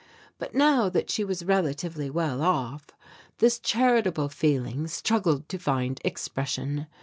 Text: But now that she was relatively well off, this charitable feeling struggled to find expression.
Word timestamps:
But 0.39 0.55
now 0.55 0.89
that 0.89 1.11
she 1.11 1.23
was 1.23 1.45
relatively 1.45 2.09
well 2.09 2.41
off, 2.41 2.87
this 3.37 3.59
charitable 3.59 4.29
feeling 4.29 4.87
struggled 4.87 5.47
to 5.49 5.59
find 5.59 6.01
expression. 6.03 6.87